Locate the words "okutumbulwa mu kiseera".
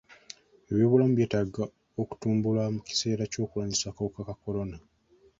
2.01-3.23